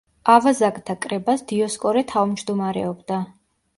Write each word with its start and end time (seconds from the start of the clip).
ავაზაკთა 0.35 0.95
კრებას 1.03 1.45
დიოსკორე 1.51 2.03
თავმჯდომარეობდა. 2.13 3.21